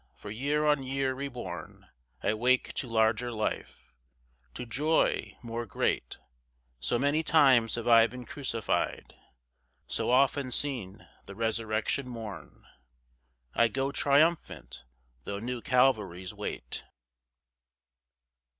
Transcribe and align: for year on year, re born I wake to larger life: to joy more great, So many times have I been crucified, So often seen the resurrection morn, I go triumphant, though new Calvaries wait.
for 0.15 0.31
year 0.31 0.65
on 0.65 0.81
year, 0.81 1.13
re 1.13 1.27
born 1.27 1.87
I 2.23 2.33
wake 2.33 2.73
to 2.73 2.87
larger 2.87 3.31
life: 3.31 3.93
to 4.55 4.65
joy 4.65 5.37
more 5.43 5.67
great, 5.67 6.17
So 6.79 6.97
many 6.97 7.21
times 7.21 7.75
have 7.75 7.87
I 7.87 8.07
been 8.07 8.25
crucified, 8.25 9.13
So 9.85 10.09
often 10.09 10.49
seen 10.49 11.07
the 11.27 11.35
resurrection 11.35 12.07
morn, 12.09 12.65
I 13.53 13.67
go 13.67 13.91
triumphant, 13.91 14.85
though 15.25 15.37
new 15.37 15.61
Calvaries 15.61 16.33
wait. 16.33 16.83